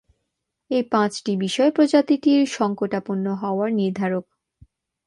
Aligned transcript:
এই 0.71 0.83
পাঁচটি 0.91 1.31
বিষয় 1.37 1.71
প্রজাতিটির 1.71 2.41
সংকটাপন্ন 2.51 3.25
হওয়ার 3.33 3.69
নির্ধারক। 3.73 4.25